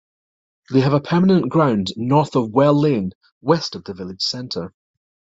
[0.71, 4.73] They have a permanent ground north of Well Lane, west of the village centre.